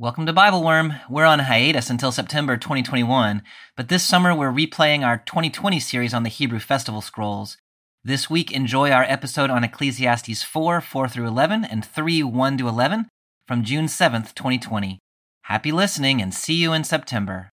[0.00, 0.94] Welcome to Bible Worm.
[1.10, 3.42] We're on hiatus until September 2021,
[3.76, 7.56] but this summer we're replaying our 2020 series on the Hebrew Festival Scrolls.
[8.04, 12.68] This week, enjoy our episode on Ecclesiastes 4, 4 through 11, and 3, 1 to
[12.68, 13.08] 11
[13.48, 15.00] from June 7th, 2020.
[15.42, 17.50] Happy listening and see you in September.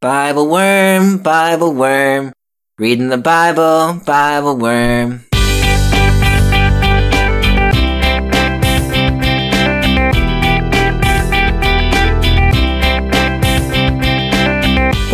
[0.00, 2.32] Bible Worm, Bible Worm,
[2.78, 5.26] reading the Bible, Bible Worm.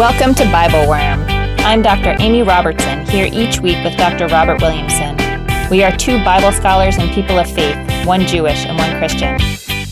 [0.01, 1.27] Welcome to Bible Worm.
[1.61, 2.17] I'm Dr.
[2.21, 4.29] Amy Robertson, here each week with Dr.
[4.29, 5.15] Robert Williamson.
[5.71, 7.77] We are two Bible scholars and people of faith,
[8.07, 9.37] one Jewish and one Christian.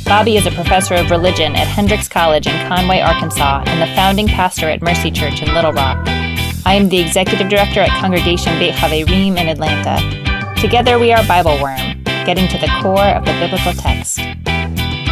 [0.06, 4.28] Bobby is a professor of religion at Hendrix College in Conway, Arkansas, and the founding
[4.28, 5.98] pastor at Mercy Church in Little Rock.
[6.64, 10.00] I am the executive director at Congregation Beit Haverim in Atlanta.
[10.58, 14.16] Together we are Bible Worm, getting to the core of the biblical text.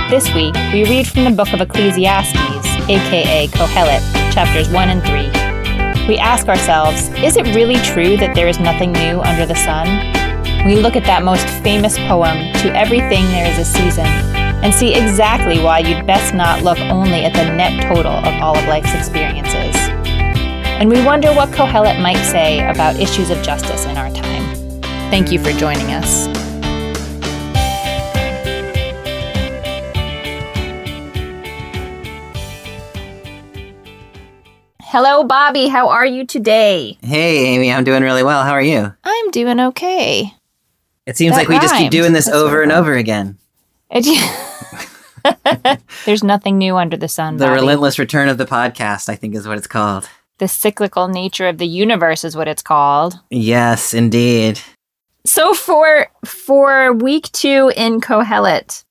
[0.09, 4.01] This week, we read from the book of Ecclesiastes, aka Kohelet,
[4.33, 6.07] chapters 1 and 3.
[6.07, 9.87] We ask ourselves, is it really true that there is nothing new under the sun?
[10.65, 14.95] We look at that most famous poem, To Everything There Is a Season, and see
[14.95, 18.95] exactly why you'd best not look only at the net total of all of life's
[18.95, 19.75] experiences.
[20.79, 24.55] And we wonder what Kohelet might say about issues of justice in our time.
[25.11, 26.46] Thank you for joining us.
[34.99, 35.69] Hello, Bobby.
[35.69, 36.97] How are you today?
[37.03, 38.45] Hey, Amy, I'm doing really well.
[38.45, 38.95] How are you?
[39.05, 40.33] I'm doing okay.
[41.05, 43.37] It seems That like we just keep doing this That's over and over again.
[46.07, 47.37] There's nothing new under the sun.
[47.37, 47.61] The Bobby.
[47.61, 50.09] relentless return of the podcast, I think, is what it's called.
[50.39, 53.21] the cyclical nature of the universe is what it's called.
[53.29, 54.61] Yes, indeed.
[55.27, 58.83] So for for week two in Kohelet,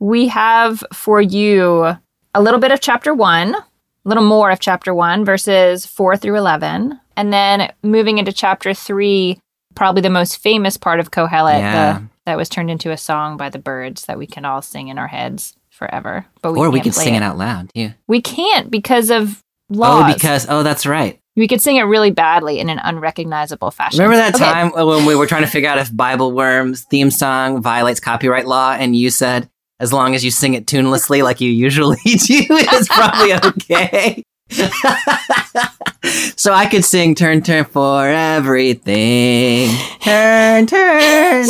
[0.00, 1.96] we have for you
[2.34, 3.56] a little bit of chapter one,
[4.04, 8.72] a little more of chapter one, verses four through eleven, and then moving into chapter
[8.74, 9.38] three,
[9.74, 11.98] probably the most famous part of Kohelet, Yeah.
[11.98, 14.88] the, that was turned into a song by the Byrds that we can all sing
[14.88, 16.26] in our heads forever.
[16.42, 17.90] But we or we can sing it out loud, too.
[18.06, 19.42] We can't because of
[19.72, 20.10] oh, laws.
[20.10, 21.18] Oh, because, oh, that's right.
[21.36, 24.00] we could sing it really badly in an unrecognizable fashion.
[24.02, 24.44] Remember that Okay.
[24.44, 28.46] time when we were trying to figure out if Bible Worm's theme song violates copyright
[28.46, 29.48] law, and you said,
[29.80, 34.22] as long as you sing it tunelessly like you usually do, it's probably okay.
[36.36, 39.70] so I could sing "Turn, Turn for Everything."
[40.00, 41.46] Turn, turn,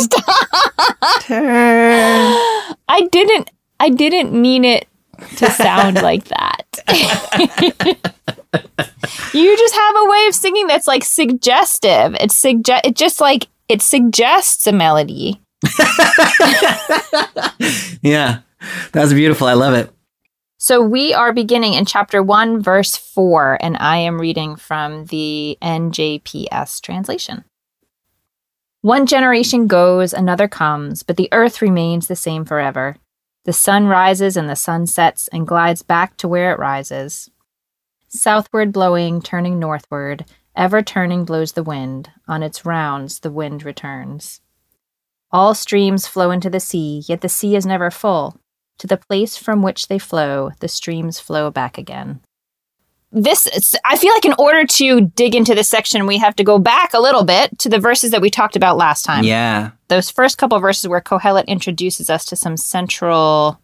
[1.21, 2.35] turn.
[2.87, 3.49] I didn't
[3.79, 4.87] I didn't mean it
[5.37, 6.63] to sound like that.
[9.33, 12.15] you just have a way of singing that's like suggestive.
[12.19, 15.41] It's suggest it just like it suggests a melody.
[18.01, 18.41] yeah,
[18.91, 19.47] that was beautiful.
[19.47, 19.91] I love it.
[20.57, 25.57] So we are beginning in chapter 1 verse 4 and I am reading from the
[25.59, 27.45] NJPS translation.
[28.81, 32.97] One generation goes, another comes, but the earth remains the same forever.
[33.45, 37.29] The sun rises and the sun sets and glides back to where it rises.
[38.07, 42.11] Southward blowing, turning northward, ever turning blows the wind.
[42.27, 44.41] On its rounds the wind returns.
[45.33, 48.37] All streams flow into the sea, yet the sea is never full.
[48.79, 52.21] To the place from which they flow, the streams flow back again.
[53.13, 56.57] This, I feel like in order to dig into this section, we have to go
[56.59, 60.09] back a little bit to the verses that we talked about last time Yeah, those
[60.09, 63.61] first couple of verses where Kohelet introduces us to some central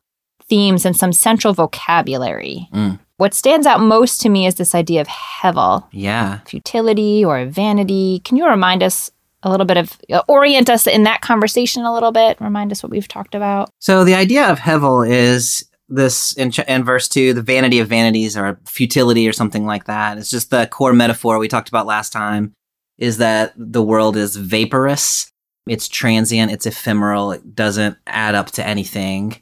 [0.50, 2.68] themes and some central vocabulary.
[2.74, 3.00] Mm.
[3.18, 6.40] What stands out most to me is this idea of hevel, yeah.
[6.46, 8.22] futility or vanity.
[8.24, 9.10] Can you remind us
[9.44, 12.40] a little bit of, uh, orient us in that conversation a little bit?
[12.42, 13.70] Remind us what we've talked about.
[13.80, 17.88] So the idea of Hevel is this in, ch- in verse two, the vanity of
[17.88, 20.18] vanities or futility or something like that.
[20.18, 22.54] It's just the core metaphor we talked about last time
[22.98, 25.32] is that the world is vaporous.
[25.68, 26.52] It's transient.
[26.52, 27.32] It's ephemeral.
[27.32, 29.42] It doesn't add up to anything.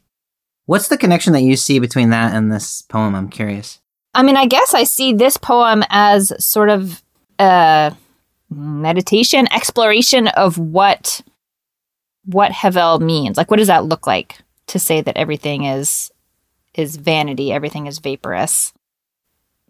[0.65, 3.15] What's the connection that you see between that and this poem?
[3.15, 3.79] I'm curious.
[4.13, 7.03] I mean, I guess I see this poem as sort of
[7.37, 7.95] a
[8.49, 11.21] meditation, exploration of what
[12.25, 13.37] what Hevel means.
[13.37, 16.11] Like, what does that look like to say that everything is
[16.73, 18.73] is vanity, everything is vaporous?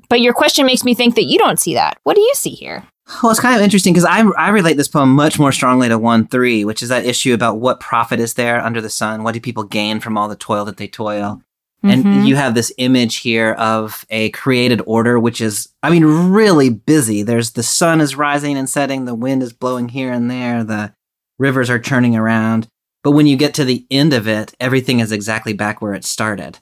[0.10, 1.98] But your question makes me think that you don't see that.
[2.04, 2.84] What do you see here?
[3.22, 5.98] Well, it's kind of interesting because I, I relate this poem much more strongly to
[6.00, 9.24] 1 3, which is that issue about what profit is there under the sun?
[9.24, 11.42] What do people gain from all the toil that they toil?
[11.86, 12.06] Mhm.
[12.06, 16.70] And you have this image here of a created order, which is, I mean, really
[16.70, 17.22] busy.
[17.24, 20.94] There's the sun is rising and setting, the wind is blowing here and there, the
[21.38, 22.68] rivers are churning around.
[23.04, 26.04] But when you get to the end of it, everything is exactly back where it
[26.06, 26.60] started.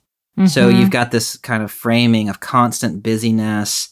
[0.47, 0.79] So Mhm.
[0.79, 3.89] you've got this kind of framing of constant busyness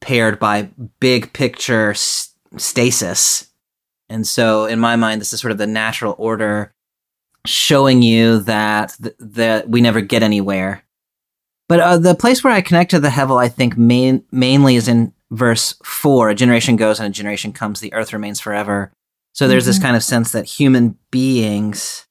[0.00, 0.68] paired by
[1.00, 3.48] big picture s- stasis.
[4.08, 6.72] And so in my mind this is sort of the natural order
[7.46, 10.82] showing you that th- that we never get anywhere.
[11.68, 14.86] But uh, the place where I connect to the Hevel I think main, mainly is
[14.88, 18.92] in verse 4, a generation goes and a generation comes the earth remains forever.
[19.32, 19.82] So there's this Mhm.
[19.82, 22.06] kind of sense that human beings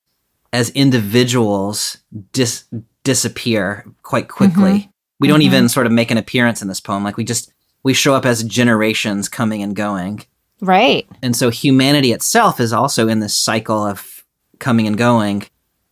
[0.52, 0.70] as
[1.16, 1.98] individuals
[2.34, 2.66] dis-
[3.04, 4.90] disappear quite quickly.
[5.20, 5.44] We don't Mhm.
[5.46, 7.04] even sort of make an appearance in this poem.
[7.04, 7.52] Like we just
[7.84, 10.24] we show up as generations coming and going.
[10.60, 11.06] Right.
[11.22, 14.15] And so humanity itself is also in this cycle of
[14.60, 15.44] coming and going,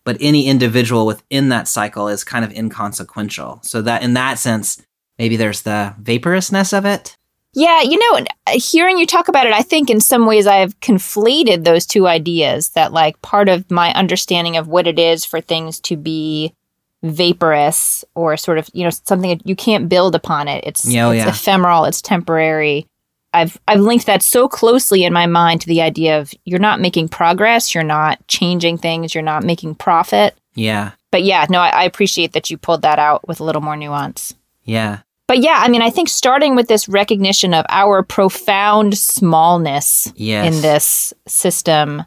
[0.04, 3.60] but any individual within that cycle is kind of inconsequential.
[3.64, 4.82] So that in that sense,
[5.18, 7.18] maybe there's the vaporousness of it.
[7.56, 10.80] Yeah, you know, hearing you talk about it, I think in some ways I have
[10.80, 15.40] conflated those two ideas that, like, part of my understanding of what it is for
[15.40, 16.56] things to be
[17.04, 20.64] vaporous or sort of, you know, something that you can't build upon it.
[20.66, 21.30] It's, oh, it's yeah.
[21.30, 22.88] ephemeral, it's temporary.
[23.34, 26.80] I've I've linked that so closely in my mind to the idea of you're not
[26.80, 30.36] making progress, you're not changing things, you're not making profit.
[30.56, 30.92] Yeah.
[31.12, 33.76] But yeah, no, I, I appreciate that you pulled that out with a little more
[33.76, 34.34] nuance.
[34.64, 35.00] Yeah.
[35.28, 40.54] But yeah, I mean, I think starting with this recognition of our profound smallness Yes.
[40.56, 42.04] in this system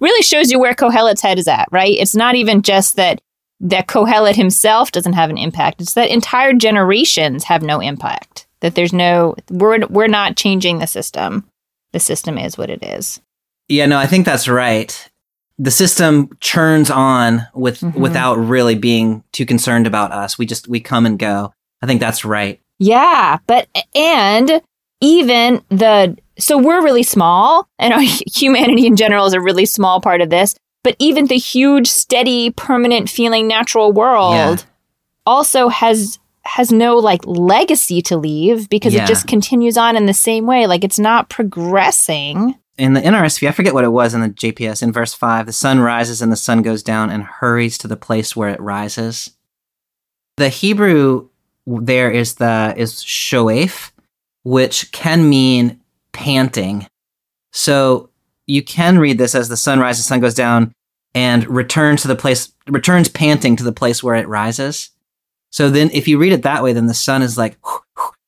[0.00, 1.94] really shows you where Kohelet's head is at, right?
[1.98, 3.20] It's not even just that
[3.60, 5.80] that Kohelet himself doesn't have an impact.
[5.80, 8.48] It's that entire generations have no impact.
[8.62, 11.46] That there's no we're we're not changing the system.
[11.92, 13.20] The system is what it is.
[13.68, 15.08] Yeah, no, I think that's right.
[15.58, 17.94] The system churns on with Mhm.
[17.96, 20.38] without really being too concerned about us.
[20.38, 21.52] We just we come and go.
[21.82, 22.60] I think that's right.
[22.78, 24.62] Yeah, but and
[25.00, 28.00] even the so we're really small, and our
[28.34, 30.54] humanity in general is a really small part of this.
[30.84, 34.56] But even the huge, steady, permanent feeling natural world Yeah.
[35.26, 39.04] also has has no like legacy to leave because Yeah.
[39.04, 40.66] it just continues on in the same way.
[40.66, 42.56] Like it's not progressing.
[42.78, 45.52] In the NRSV, I forget what it was in the JPS, in verse 5, the
[45.52, 49.30] sun rises and the sun goes down and hurries to the place where it rises.
[50.36, 51.28] The Hebrew
[51.66, 53.92] there is the is shoef,
[54.42, 55.80] which can mean
[56.12, 56.86] panting.
[57.52, 58.08] So
[58.46, 60.72] you can read this as the sun rises, sun goes down,
[61.14, 64.90] and returns to the place returns panting to the place where it rises.
[65.52, 67.56] So then if you read it that way, then the sun is like,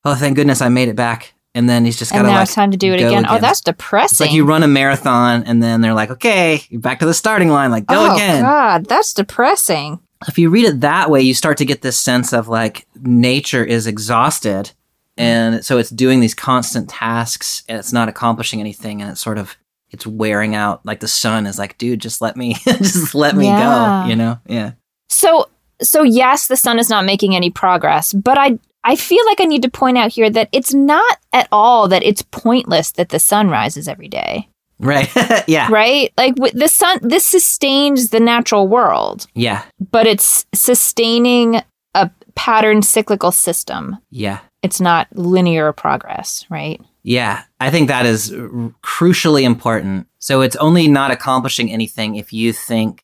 [0.05, 1.33] oh thank goodness I made it back.
[1.57, 3.25] And then he's just And gotta now like it's time to do it go again.
[3.27, 3.41] Oh, again.
[3.43, 4.27] that's it's depressing.
[4.27, 7.49] like you run a marathon and then they're like, okay, you're back to the starting
[7.49, 8.13] line, like go again.
[8.13, 8.43] oh again.
[8.43, 10.01] God, that's depressing.
[10.27, 13.65] If you read it that way, you start to get this sense of like nature
[13.65, 14.73] is exhausted.
[15.17, 19.39] And so it's doing these constant tasks and it's not accomplishing anything and it's sort
[19.39, 19.57] of
[19.91, 20.85] it's wearing out.
[20.85, 24.03] Like the sun is like, dude, just let me just let me Yeah.
[24.03, 24.09] go.
[24.11, 24.39] You know?
[24.47, 24.73] Yeah.
[25.09, 25.49] So
[25.85, 29.45] so yes, the sun is not making any progress, but I I feel like I
[29.45, 33.19] need to point out here that it's not at all that it's pointless that the
[33.19, 34.49] sun rises every day,
[34.79, 35.09] Right.
[35.49, 35.69] yeah.
[35.71, 36.13] right?
[36.19, 39.63] Like the sun this sustains the natural world, Yeah.
[39.91, 41.63] but it's sustaining
[41.95, 43.97] a pattern cyclical system.
[44.11, 44.41] Yeah.
[44.63, 46.81] It's not linear progress, right?
[47.03, 48.49] Yeah, I think that is r-
[48.83, 50.07] crucially important.
[50.19, 53.04] So it's only not accomplishing anything if you think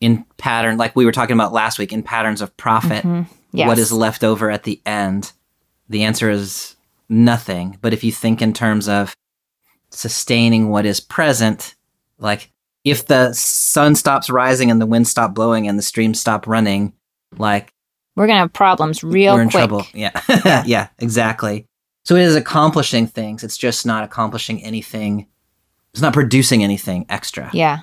[0.00, 3.04] in pattern, like we were talking about last week, in patterns of profit.
[3.04, 3.26] Mhm.
[3.52, 3.68] Yes.
[3.68, 5.32] What is left over at the end?
[5.88, 6.76] The answer is
[7.08, 7.76] nothing.
[7.82, 9.14] But if you think in terms of
[9.90, 11.74] sustaining what is present,
[12.18, 12.50] like
[12.84, 16.92] if the sun stops rising and the wind stop blowing and the streams stop running,
[17.36, 17.72] like
[18.16, 19.60] We're gonna have problems real we're in quick.
[19.60, 19.86] trouble.
[19.94, 20.10] Yeah.
[20.66, 21.66] yeah, exactly.
[22.04, 23.44] So it is accomplishing things.
[23.44, 25.26] It's just not accomplishing anything.
[25.92, 27.50] It's not producing anything extra.
[27.52, 27.80] Yeah.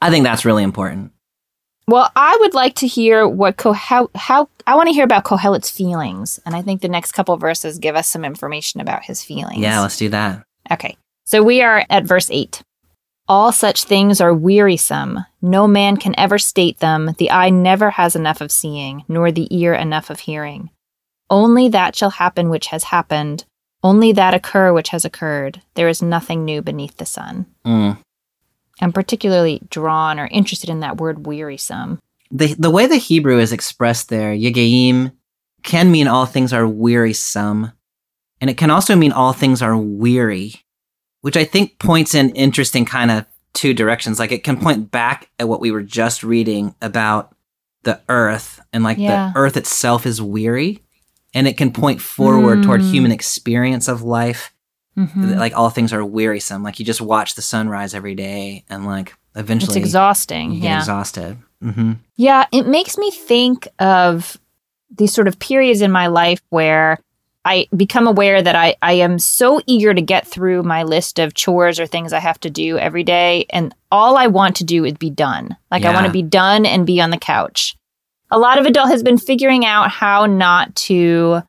[0.00, 1.12] I think that's really important.
[1.88, 5.24] Well, I would like to hear what Co- how how I want to hear about
[5.24, 9.24] Kohelet's feelings, and I think the next couple verses give us some information about his
[9.24, 9.60] feelings.
[9.60, 10.44] Yeah, let's do that.
[10.70, 10.98] Okay.
[11.24, 12.62] So we are at verse 8.
[13.26, 15.24] All such things are wearisome.
[15.40, 17.14] No man can ever state them.
[17.18, 20.70] The eye never has enough of seeing, nor the ear enough of hearing.
[21.30, 23.44] Only that shall happen which has happened.
[23.82, 25.62] Only that occur which has occurred.
[25.74, 27.46] There is nothing new beneath the sun.
[27.66, 27.98] Mm.
[28.80, 32.00] I'm particularly drawn or interested in that word wearisome.
[32.30, 35.12] The the way the Hebrew is expressed there, yigaim,
[35.62, 37.72] can mean all things are wearisome,
[38.40, 40.64] and it can also mean all things are weary,
[41.22, 44.18] which I think points in interesting kind of two directions.
[44.18, 47.34] Like it can point back at what we were just reading about
[47.84, 49.32] the earth and like Yeah.
[49.32, 50.80] the earth itself is weary,
[51.34, 52.90] and it can point forward toward Mm.
[52.90, 54.52] human experience of life.
[54.98, 55.36] Mhm.
[55.38, 56.62] Like all things are wearisome.
[56.64, 60.52] Like you just watch the sunrise every day, and like eventually, It's exhausting.
[60.52, 60.78] you get Yeah.
[60.78, 61.38] exhausted.
[61.62, 64.36] hmm Yeah, it makes me think of
[64.96, 66.98] these sort of periods in my life where
[67.44, 71.34] I become aware that I, I am so eager to get through my list of
[71.34, 73.46] chores or things I have to do every day.
[73.50, 75.56] And all I want to do is be done.
[75.70, 77.76] Like, I want to be done and be on the couch.
[78.30, 81.42] A lot of adult has been figuring out how not to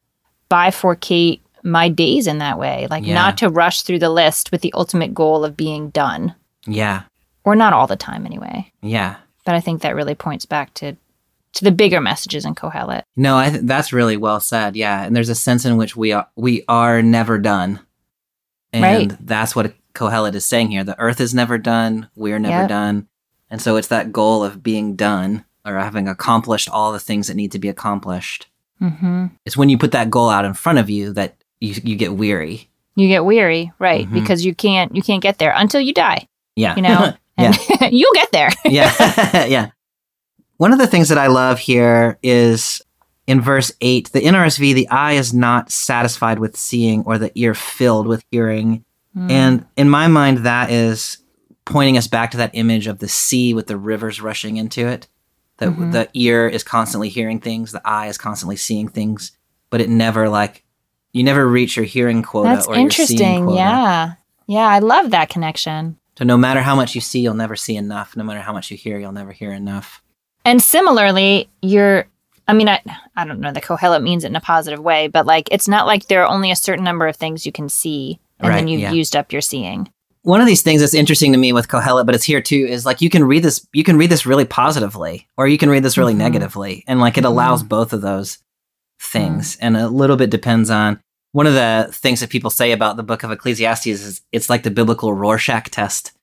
[0.50, 3.16] bifurcate my days in that way, like, Yeah.
[3.16, 6.36] not to rush through the list with the ultimate goal of being done,
[6.66, 7.04] Yeah.
[7.44, 8.72] or not all the time anyway.
[8.82, 9.16] Yeah.
[9.46, 10.96] But I think that really points back to
[11.52, 13.02] to the bigger messages in Kohelet.
[13.18, 14.76] No, I th- that's really well said.
[14.76, 17.80] Yeah, and there's a sense in which we are we are never done,
[18.72, 19.26] and Right.
[19.26, 20.84] that's what Kohelet is saying here.
[20.84, 22.08] The earth is never done.
[22.16, 22.70] We're never Yep.
[22.70, 23.08] done,
[23.50, 27.36] and so it's that goal of being done or having accomplished all the things that
[27.36, 28.46] need to be accomplished.
[28.80, 29.26] Mm-hmm.
[29.44, 32.14] It's when you put that goal out in front of you that you you get
[32.14, 32.70] weary.
[32.96, 34.08] You get weary, right?
[34.08, 34.14] Mhm.
[34.14, 36.28] Because you can't you can't get there until you die.
[36.56, 37.54] Yeah, You know, yeah,
[37.92, 38.50] you'll get there.
[38.66, 39.70] yeah, yeah.
[40.58, 42.82] One of the things that I love here is
[43.28, 47.54] in verse 8 the NRSV, the eye is not satisfied with seeing or the ear
[47.54, 48.84] filled with hearing.
[49.16, 49.32] Mm.
[49.32, 51.18] And in my mind, that is
[51.66, 55.08] pointing us back to that image of the sea with the rivers rushing into it.
[55.58, 55.92] The, Mhm.
[55.92, 59.32] the ear is constantly hearing things, the eye is constantly seeing things,
[59.70, 60.64] but it never, like,
[61.14, 63.44] you never reach your hearing quota That's or your seeing interesting.
[63.46, 63.58] quota.
[63.58, 64.14] Yeah,
[64.48, 65.98] yeah, I love that connection.
[66.18, 68.16] So no matter how much you see, you'll never see enough.
[68.18, 70.02] No matter how much you hear, you'll never hear enough.
[70.46, 72.06] And similarly, you're.
[72.48, 72.82] I mean, I
[73.16, 73.52] I don't know.
[73.54, 76.28] The Kohelet means it in a positive way, but like it's not like there are
[76.34, 78.92] only a certain number of things you can see, and then you've yeah.
[78.92, 79.88] used up your seeing.
[80.24, 82.86] one of these things that's interesting to me with Kohelet, but it's here too, is
[82.86, 85.84] like you can read this you can read this really positively or you can read
[85.84, 86.18] this really Mhm.
[86.18, 86.84] negatively.
[86.88, 88.38] And like it allows both of those
[89.00, 89.56] things.
[89.56, 89.60] Mm.
[89.62, 91.00] And a little bit depends on
[91.32, 94.64] one of the things that people say about the book of Ecclesiastes is it's like
[94.64, 96.14] the biblical Rorschach test.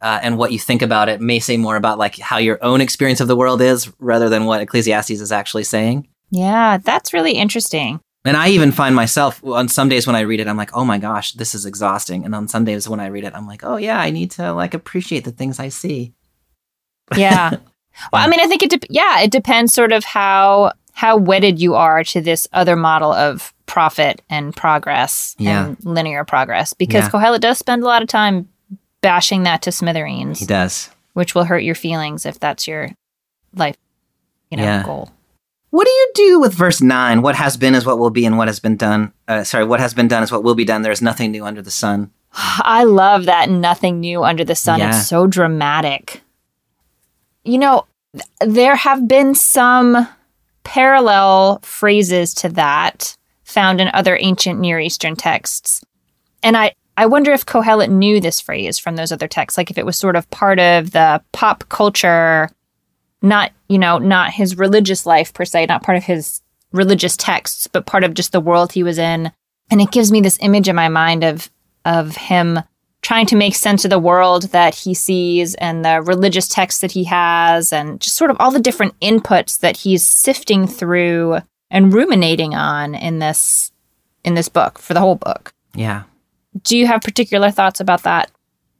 [0.00, 2.80] Uh, and what you think about it may say more about like how your own
[2.80, 6.06] experience of the world is rather than what Ecclesiastes is actually saying.
[6.30, 8.00] Yeah, that's really interesting.
[8.26, 10.84] And I even find myself on some days when I read it, I'm like, oh
[10.84, 12.24] my gosh, this is exhausting.
[12.24, 14.52] And on some days when I read it, I'm like, oh yeah, I need to
[14.52, 16.14] like appreciate the things I see.
[17.16, 17.56] Yeah.
[18.12, 18.70] Well, I mean, I think it.
[18.70, 23.12] Dep yeah, it depends sort of how how wedded you are to this other model
[23.12, 25.66] of profit and progress Yeah.
[25.66, 27.10] and linear progress, because Yeah.
[27.10, 28.48] Kohelet does spend a lot of time
[29.00, 30.90] bashing that to smithereens, He does.
[31.14, 32.90] which will hurt your feelings if that's your
[33.56, 33.76] life,
[34.50, 34.82] you know, Yeah.
[34.84, 35.10] goal.
[35.70, 37.20] What do you do with verse nine?
[37.22, 39.12] What has been is what will be, and what has been done.
[39.26, 40.82] Uh, sorry, what has been done is what will be done.
[40.82, 42.10] There is nothing new under the sun.
[42.62, 44.78] I love that nothing new under the sun.
[44.78, 44.90] Yeah.
[44.96, 46.22] It's so dramatic.
[47.44, 50.06] You know, th- there have been some
[50.64, 55.84] parallel phrases to that found in other ancient Near Eastern texts.
[56.42, 59.78] And I, I wonder if Kohelet knew this phrase from those other texts, like if
[59.78, 62.50] it was sort of part of the pop culture,
[63.22, 66.42] not, you know, not his religious life per se, not part of his
[66.72, 69.30] religious texts, but part of just the world he was in.
[69.70, 71.50] And it gives me this image in my mind of
[71.84, 72.60] of him
[73.04, 76.90] trying to make sense of the world that he sees and the religious texts that
[76.90, 81.38] he has and just sort of all the different inputs that he's sifting through
[81.70, 83.70] and ruminating on in this
[84.24, 85.52] in this book for the whole book.
[85.74, 86.04] Yeah.
[86.62, 88.30] Do you have particular thoughts about that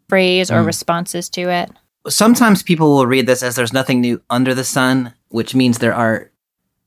[0.08, 0.66] phrase or Mm.
[0.66, 1.70] responses to it?
[2.08, 5.94] Sometimes people will read this as there's nothing new under the sun, which means there
[5.94, 6.30] are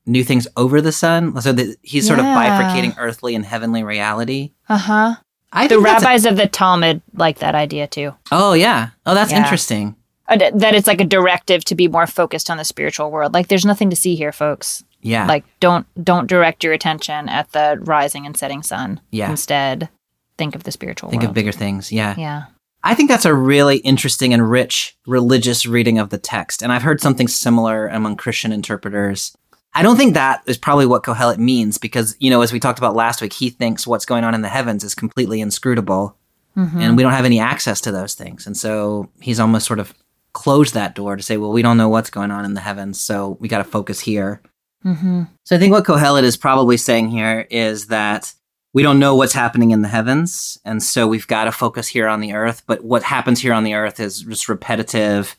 [0.06, 1.40] new things over the sun.
[1.40, 4.52] So that he's sort of bifurcating earthly and heavenly reality.
[4.68, 5.16] Uh-huh.
[5.52, 8.14] I The think that's a- rabbis of the Talmud like that idea too.
[8.30, 8.90] oh yeah.
[9.06, 9.38] Oh, that's Yeah.
[9.42, 9.96] interesting.
[10.28, 13.32] That it's like a directive to be more focused on the spiritual world.
[13.32, 14.84] Like there's nothing to see here, folks.
[15.00, 15.26] Yeah.
[15.26, 19.30] like don't don't direct your attention at the rising and setting sun yeah.
[19.30, 19.88] instead
[20.36, 21.92] think of the spiritual Think world of bigger things.
[21.92, 22.14] Yeah.
[22.18, 22.42] yeah
[22.82, 26.62] I think that's a really interesting and rich religious reading of the text.
[26.62, 29.36] And I've heard something similar among Christian interpreters.
[29.78, 32.78] I don't think that is probably what Kohelet means because, you know, as we talked
[32.80, 36.16] about last week, he thinks what's going on in the heavens is completely inscrutable
[36.56, 36.80] Mhm.
[36.82, 38.44] and we don't have any access to those things.
[38.46, 39.94] And so he's almost sort of
[40.32, 43.00] closed that door to say, well, we don't know what's going on in the heavens,
[43.00, 44.42] so we got to focus here.
[44.84, 45.28] Mhm.
[45.44, 48.34] So I think what Kohelet is probably saying here is that
[48.74, 52.08] we don't know what's happening in the heavens, and so we've got to focus here
[52.08, 52.62] on the earth.
[52.66, 55.36] But what happens here on the earth is just repetitive,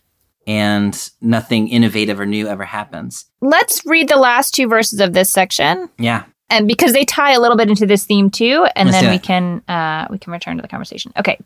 [0.49, 3.25] and nothing innovative or new ever happens.
[3.41, 5.89] let's read the last two verses of this section.
[5.97, 9.11] Yeah, and because they tie a little bit into this theme too and Let's then
[9.11, 11.13] we can uh, we can return to the conversation.
[11.17, 11.39] Okay.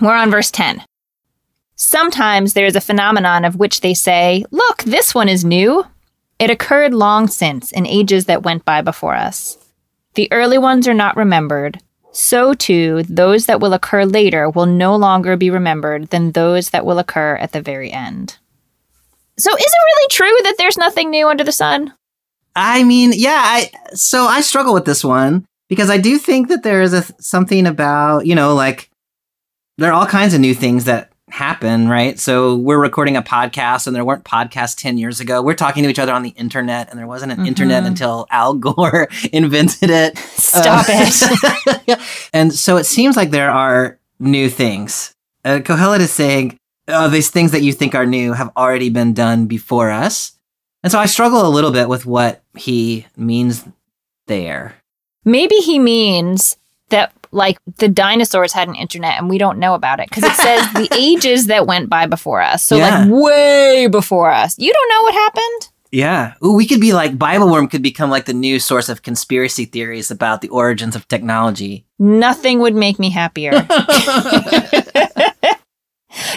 [0.00, 0.82] We're on verse 10
[1.76, 5.84] sometimes there is a phenomenon of which they say look this one is new.
[6.38, 9.56] It occurred long since in ages that went by before us.
[10.14, 11.80] The early ones are not remembered.
[12.12, 16.86] So too those that will occur later will no longer be remembered than those that
[16.86, 18.38] will occur at the very end
[19.38, 21.92] So is it really true that there's nothing new under the sun?
[22.54, 26.62] I mean, yeah, I so I struggle with this one because I do think that
[26.62, 28.90] there is a something about, you know, like
[29.78, 32.18] there are all kinds of new things that happen, right?
[32.18, 35.42] So we're recording a podcast and there weren't podcasts 10 years ago.
[35.42, 37.48] We're talking to each other on the internet and there wasn't an Mhm.
[37.48, 40.16] internet until Al Gore invented it.
[40.18, 41.04] Stop Uh,
[41.88, 41.98] it.
[42.32, 45.12] and so it seems like there are new things.
[45.44, 46.56] Uh, Kohelet is saying,
[46.88, 50.32] oh, these things that you think are new have already been done before us.
[50.82, 53.64] And so I struggle a little bit with what he means
[54.26, 54.74] there.
[55.24, 56.56] Maybe he means
[56.90, 60.36] that like the dinosaurs had an internet and we don't know about it because it
[60.36, 62.62] says the ages that went by before us.
[62.62, 63.00] So Yeah.
[63.04, 64.56] like way before us.
[64.58, 65.68] You don't know what happened?
[65.90, 66.34] Yeah.
[66.44, 69.64] Ooh, we could be like Bible Worm could become like the new source of conspiracy
[69.64, 71.84] theories about the origins of technology.
[71.98, 73.52] Nothing would make me happier.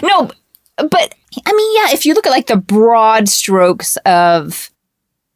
[0.02, 0.30] no,
[0.76, 1.14] but
[1.46, 4.70] I mean, yeah, if you look at like the broad strokes of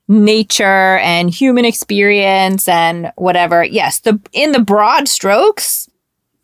[0.09, 5.89] nature and human experience and whatever, yes, the in the broad strokes,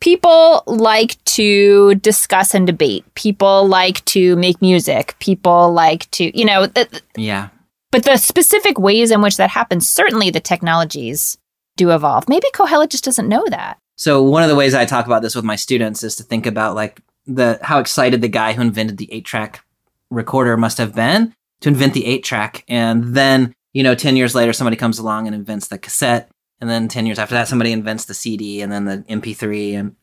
[0.00, 3.04] people like to discuss and debate.
[3.14, 5.16] People like to make music.
[5.20, 7.48] People like to, you know, th- yeah.
[7.90, 11.38] but the specific ways in which that happens, certainly the technologies
[11.76, 12.28] do evolve.
[12.28, 13.78] Maybe Kohelet just doesn't know that.
[13.96, 16.46] So one of the ways I talk about this with my students is to think
[16.46, 17.00] about like
[17.34, 19.64] the how excited the guy who invented the 8-track
[20.10, 24.52] recorder must have been to invent the 8-track and then, you know, 10 years later
[24.52, 28.04] somebody comes along and invents the cassette and then 10 years after that somebody invents
[28.06, 29.96] the CD and then the MP3 and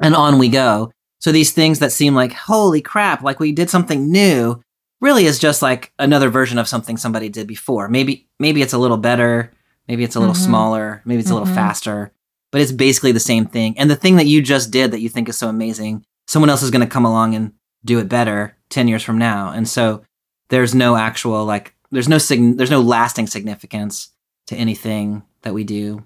[0.00, 0.90] and on we go.
[1.20, 4.60] So these things that seem like holy crap, like we did something new,
[5.00, 7.88] really is just like another version of something somebody did before.
[7.88, 9.52] Maybe maybe it's a little better,
[9.88, 10.46] maybe it's a little Mhm.
[10.46, 11.54] smaller, maybe it's a little Mhm.
[11.54, 12.12] faster,
[12.50, 13.78] but it's basically the same thing.
[13.78, 16.62] And the thing that you just did that you think is so amazing, someone else
[16.62, 17.52] is going to come along and
[17.84, 19.50] do it better 10 years from now.
[19.50, 20.04] And so
[20.48, 24.10] there's no actual like there's no sign there's no lasting significance
[24.46, 26.04] to anything that we do.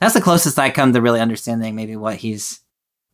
[0.00, 2.60] That's the closest I come to really understanding maybe what he's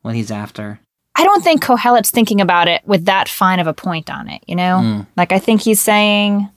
[0.03, 0.81] what he's after.
[1.15, 4.43] I don't think Kohelet's thinking about it with that fine of a point on it,
[4.47, 4.81] you know?
[4.83, 5.07] Mm.
[5.17, 6.49] Like I think he's saying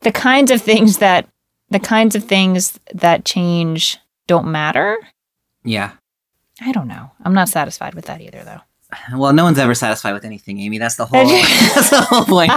[0.00, 1.28] the kinds of things that
[1.70, 4.96] the kinds of things that change don't matter.
[5.64, 5.92] Yeah.
[6.60, 7.10] I don't know.
[7.24, 8.60] I'm not satisfied with that either though.
[9.14, 10.78] Well, no one's ever satisfied with anything, Amy.
[10.78, 11.26] That's the whole.
[11.74, 12.50] that's the whole point.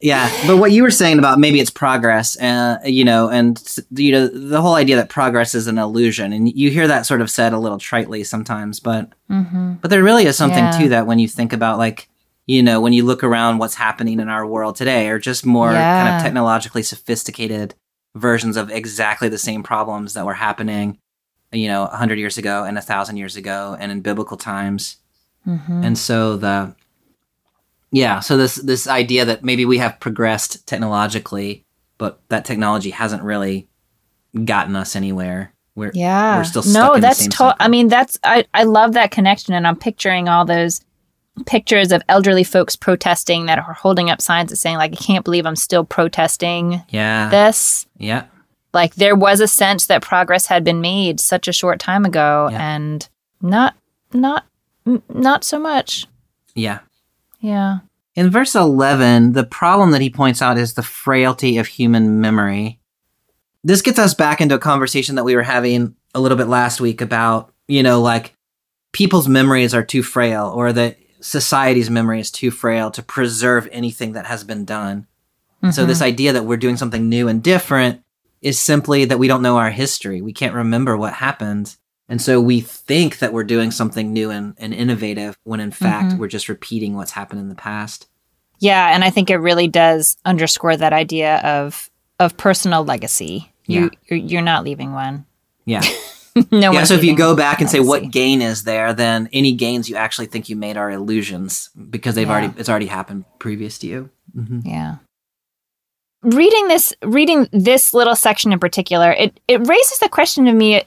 [0.00, 4.12] yeah, but what you were saying about maybe it's progress, uh, you know, and you
[4.12, 7.30] know the whole idea that progress is an illusion, and you hear that sort of
[7.30, 9.74] said a little tritely sometimes, but Mm-hmm.
[9.80, 10.78] but there really is something Yeah.
[10.78, 12.08] to that when you think about like
[12.46, 15.72] you know when you look around what's happening in our world today, or just more
[15.72, 17.74] kind of technologically sophisticated
[18.14, 20.98] versions of exactly the same problems that were happening,
[21.52, 24.96] you know, a hundred years ago and a thousand years ago, and in biblical times.
[25.46, 25.84] Mm-hmm.
[25.84, 26.74] And so the
[27.92, 31.64] yeah, so this this idea that maybe we have progressed technologically,
[31.98, 33.68] but that technology hasn't really
[34.44, 35.52] gotten us anywhere.
[35.74, 36.38] We're Yeah.
[36.38, 37.56] we're still stuck no, in the that's same to-.
[37.60, 40.80] I mean, that's I I love that connection, and I'm picturing all those
[41.44, 45.24] pictures of elderly folks protesting that are holding up signs that saying like, "I can't
[45.24, 48.24] believe I'm still protesting yeah, this." yeah,
[48.72, 52.48] Like there was a sense that progress had been made such a short time ago,
[52.50, 52.74] Yeah.
[52.76, 53.08] and
[53.40, 53.74] not
[54.12, 54.44] not
[55.08, 56.06] not so much.
[56.54, 56.80] yeah.
[57.40, 57.78] Yeah.
[58.14, 62.78] In verse 11, the problem that he points out is the frailty of human memory.
[63.62, 66.80] This gets us back into a conversation that we were having a little bit last
[66.80, 68.32] week about, you know, like
[68.92, 74.12] people's memories are too frail or that society's memory is too frail to preserve anything
[74.12, 75.06] that has been done.
[75.70, 75.86] So Mhm.
[75.88, 78.00] this idea that we're doing something new and different
[78.42, 80.20] is simply that we don't know our history.
[80.20, 81.76] We can't remember what happened.
[82.08, 86.12] And so we think that we're doing something new and, and innovative when in fact
[86.14, 86.18] Mhm.
[86.18, 88.06] we're just repeating what's happened in the past.
[88.58, 93.52] Yeah, and I think it really does underscore that idea of of personal legacy.
[93.66, 95.26] You you're, you're not leaving one.
[95.64, 95.82] Yeah.
[96.52, 96.84] no yeah.
[96.84, 99.96] So if you go back and say what gain is there, then any gains you
[99.96, 102.32] actually think you made are illusions because they've Yeah.
[102.32, 104.10] already it's already happened previous to you.
[104.34, 104.96] hmm Yeah.
[106.26, 110.82] Reading this reading this little section in particular, it it raises the question to me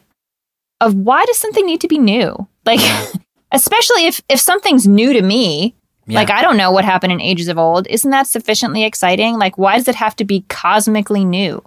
[0.82, 2.47] of why does something need to be new?
[2.65, 2.82] Like
[3.54, 5.75] especially if if something's new to me,
[6.08, 6.19] Yeah.
[6.19, 9.39] like I don't know what happened in ages of old, isn't that sufficiently exciting?
[9.39, 11.63] Like why does it have to be cosmically new?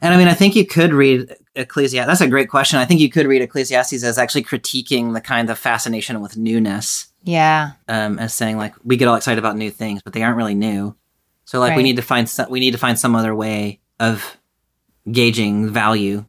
[0.00, 2.08] And I mean, I think you could read Ecclesiastes.
[2.08, 2.80] That's a great question.
[2.80, 7.06] I think you could read Ecclesiastes as actually critiquing the kind of fascination with newness,
[7.22, 7.72] Yeah.
[7.86, 10.56] um, as saying like we get all excited about new things, but they aren't really
[10.56, 10.96] new.
[11.44, 14.36] So like we need to find some, we need to find some other way of
[15.10, 16.24] gauging value.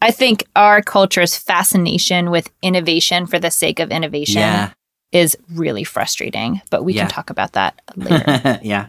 [0.00, 4.72] I think our culture's fascination with innovation for the sake of innovation Yeah,
[5.12, 7.02] is really frustrating, but we Yeah.
[7.02, 8.60] can talk about that later.
[8.62, 8.88] yeah.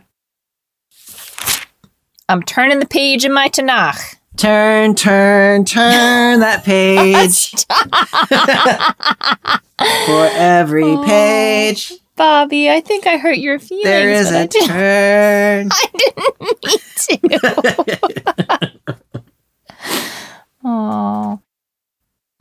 [2.27, 4.15] I'm turning the page in my Tanakh.
[4.37, 7.51] Turn, turn, turn that page
[10.05, 11.03] for every Oh.
[11.03, 11.93] page.
[12.19, 13.85] Bobby, I think I hurt your feelings.
[13.85, 15.69] There is I a didn't- turn.
[15.71, 17.39] I didn't mean
[18.59, 18.99] to.
[20.65, 21.39] oh.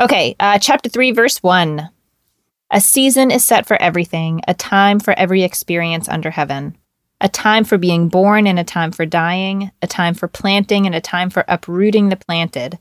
[0.00, 1.88] Okay, uh, chapter 3, verse 1.
[2.72, 6.76] A season is set for everything, a time for every experience under heaven.
[7.20, 10.94] A time for being born and a time for dying, a time for planting and
[10.96, 12.80] a time for uprooting the planted,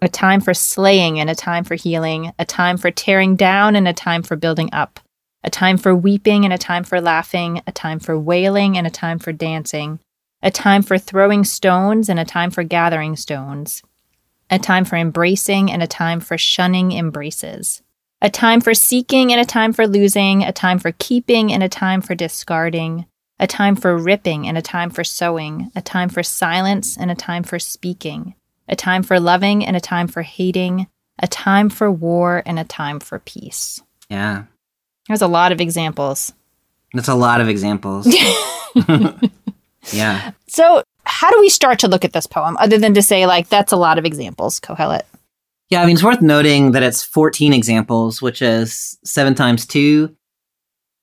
[0.00, 3.88] a time for slaying and a time for healing, a time for tearing down and
[3.88, 5.00] a time for building up,
[5.42, 8.90] a time for weeping and a time for laughing, a time for wailing and a
[8.90, 9.98] time for dancing,
[10.42, 13.82] a time for throwing stones and a time for gathering stones,
[14.50, 17.82] a time for embracing and a time for shunning embraces,
[18.20, 21.68] a time for seeking and a time for losing, a time for keeping and a
[21.68, 23.06] time for discarding,
[23.38, 27.14] a time for ripping and a time for sewing, a time for silence and a
[27.14, 28.34] time for speaking,
[28.68, 30.86] a time for loving and a time for hating,
[31.18, 33.80] a time for war and a time for peace.
[34.10, 34.44] Yeah,
[35.08, 36.32] There's a lot of examples.
[36.92, 38.06] that's a lot of examples.
[39.92, 40.32] yeah.
[40.46, 43.48] So, how do we start to look at this poem other than to say, like,
[43.48, 45.02] that's a lot of examples, Kohelet?
[45.70, 50.14] Yeah, I mean, it's worth noting that it's 14 examples, which is seven times two,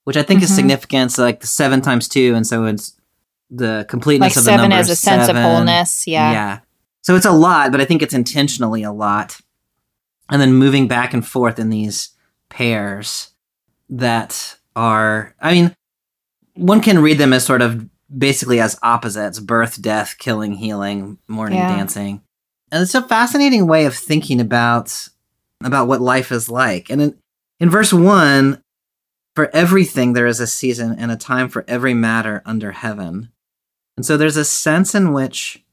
[0.04, 0.56] which I think is Mhm.
[0.56, 1.12] significant.
[1.12, 2.94] So, like the seven times two, and so it's
[3.50, 6.06] the completeness Like, of the seven number as a sense of wholeness.
[6.06, 6.32] Yeah.
[6.32, 6.60] Yeah.
[7.02, 9.40] So it's a lot, but I think it's intentionally a lot.
[10.30, 12.10] And then moving back and forth in these
[12.50, 13.30] pairs
[13.90, 15.76] that are, I mean,
[16.56, 21.60] one can read them as sort of basically as opposites birth, death, killing, healing, mourning,
[21.60, 21.68] Yeah.
[21.76, 22.22] dancing.
[22.72, 25.08] And it's a fascinating way of thinking about
[25.64, 26.90] about what life is like.
[26.90, 27.18] And in,
[27.60, 28.62] in verse one,
[29.36, 33.30] for everything there is a season and a time for every matter under heaven.
[33.96, 35.64] And so there's a sense in which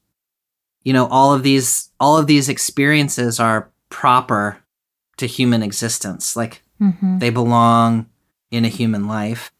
[0.83, 4.57] you know all of these all of these experiences are proper
[5.17, 6.35] to human existence.
[6.35, 7.19] Like Mhm.
[7.19, 8.07] they belong
[8.51, 9.51] in a human life.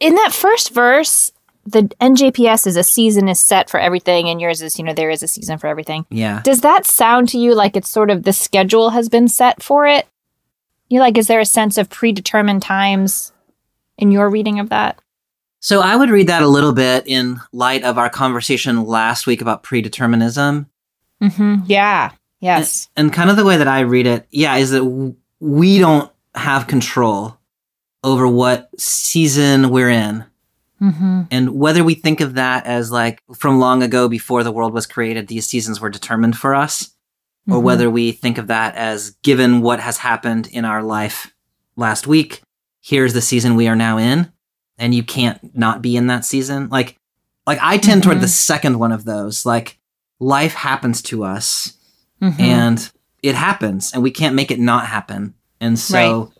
[0.00, 1.32] In that first verse,
[1.64, 5.10] the NJPS is a season is set for everything, and yours is, you know, there
[5.10, 6.06] is a season for everything.
[6.10, 6.40] Yeah.
[6.42, 9.86] Does that sound to you like it's sort of the schedule has been set for
[9.86, 10.06] it?
[10.88, 13.32] You like, is there a sense of predetermined times
[13.98, 14.98] in your reading of that?
[15.60, 19.40] So I would read that a little bit in light of our conversation last week
[19.42, 20.66] about predeterminism.
[21.20, 21.56] Mm-hmm.
[21.66, 22.12] Yeah.
[22.40, 22.88] Yes.
[22.96, 26.66] And kind of the way that I read it, yeah, is that we don't have
[26.66, 27.38] control
[28.04, 30.24] over what season we're in.
[30.80, 31.22] Mm-hmm.
[31.30, 34.86] And whether we think of that as like from long ago before the world was
[34.86, 36.90] created, these seasons were determined for us,
[37.48, 37.62] or Mhm.
[37.62, 41.32] whether we think of that as given what has happened in our life
[41.76, 42.42] last week,
[42.80, 44.30] here's the season we are now in,
[44.78, 46.68] and you can't not be in that season.
[46.70, 46.96] Like,
[47.46, 48.22] like I tend toward Mhm.
[48.22, 49.44] the second one of those.
[49.44, 49.78] Like,
[50.20, 51.72] life happens to us,
[52.22, 52.38] Mhm.
[52.38, 52.90] and
[53.22, 55.34] it happens, and we can't make it not happen.
[55.60, 56.32] And so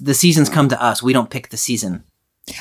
[0.00, 1.02] the seasons come to us.
[1.02, 2.04] We don't pick the season.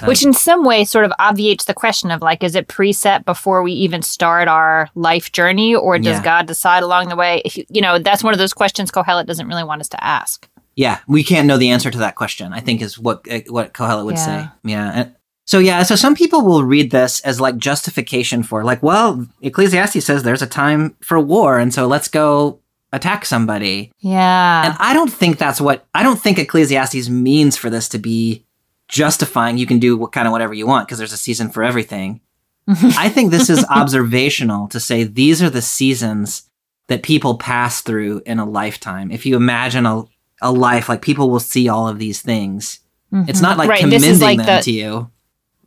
[0.03, 3.63] Which in some way sort of obviates the question of like, is it preset before
[3.63, 6.23] we even start our life journey, or does Yeah.
[6.23, 7.41] God decide along the way?
[7.43, 10.03] If you, you know, that's one of those questions Kohelet doesn't really want us to
[10.03, 10.47] ask.
[10.75, 12.53] Yeah, we can't know the answer to that question.
[12.53, 14.25] I think is what uh, what Kohelet would Yeah.
[14.25, 14.49] say.
[14.63, 14.91] Yeah.
[14.93, 19.25] And so yeah, so some people will read this as like justification for like, well,
[19.41, 22.59] Ecclesiastes says there's a time for war, and so let's go
[22.91, 23.91] attack somebody.
[23.99, 24.65] Yeah.
[24.65, 28.45] And I don't think that's what I don't think Ecclesiastes means for this to be
[28.87, 29.57] justifying.
[29.57, 32.21] You can do what kind of whatever you want because there's a season for everything.
[32.67, 36.49] I think this is observational to say these are the seasons
[36.87, 39.11] that people pass through in a lifetime.
[39.11, 40.03] If you imagine a,
[40.41, 42.79] a life, like people will see all of these things.
[43.11, 43.69] It's not like Mm-hmm.
[43.71, 45.11] Right, commending this is like them the- to you.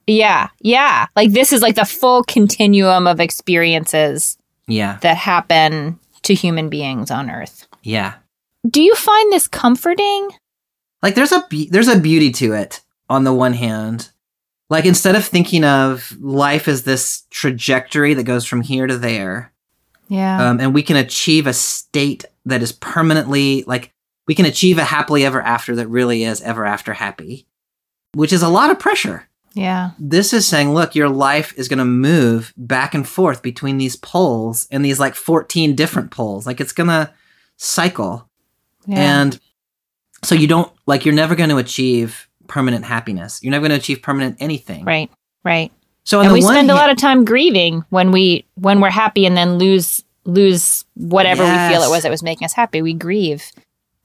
[0.07, 1.07] Yeah, yeah.
[1.15, 7.11] Like this is like the full continuum of experiences Yeah, that happen to human beings
[7.11, 7.67] on Earth.
[7.83, 8.15] yeah.
[8.71, 10.31] Do you find this comforting?
[11.03, 12.81] Like there's a be- there's a beauty to it
[13.11, 14.11] on the one hand.
[14.71, 19.53] Like instead of thinking of life as this trajectory that goes from here to there,
[20.09, 20.51] Yeah.
[20.51, 23.93] um, and we can achieve a state that is permanently like
[24.29, 27.47] we can achieve a happily ever after that really is ever after happy,
[28.15, 29.29] which is a lot of pressure.
[29.55, 29.91] Yeah.
[29.99, 33.97] This is saying, look, your life is going to move back and forth between these
[33.97, 36.47] poles and these like 14 different poles.
[36.47, 37.13] Like it's going to
[37.57, 38.29] cycle.
[38.87, 39.21] Yeah.
[39.23, 39.39] And
[40.25, 43.43] so you don't like you're never going to achieve permanent happiness.
[43.43, 44.85] You're never going to achieve permanent anything.
[44.85, 45.11] right.
[45.45, 45.73] Right.
[46.05, 49.37] So and we spend a lot of time grieving when we when we're happy and
[49.37, 52.83] then lose lose whatever we feel it was that was making us happy.
[52.83, 53.45] We grieve.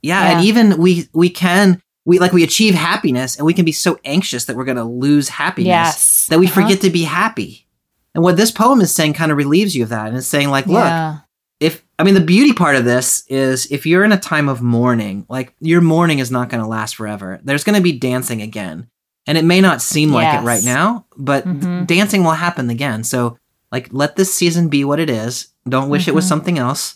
[0.04, 0.38] Yeah, Yeah.
[0.38, 4.00] and even we we can we like we achieve happiness and we can be so
[4.06, 6.28] anxious that we're going to lose happiness Yes.
[6.30, 6.62] that we Uh-huh.
[6.62, 7.68] forget to be happy.
[8.16, 10.08] And what this poem is saying kind of relieves you of that.
[10.08, 11.18] And it's saying, like, look, Yeah.
[11.60, 14.62] if I mean the beauty part of this is if you're in a time of
[14.62, 17.40] mourning, like your mourning is not going to last forever.
[17.44, 18.88] There's going to be dancing again.
[19.28, 21.86] And it may not seem like it right now, but Mhm.
[21.88, 23.04] dancing will happen again.
[23.04, 23.38] So
[23.72, 25.48] like let this season be what it is.
[25.68, 26.30] Don't wish it was Mhm.
[26.30, 26.96] something else.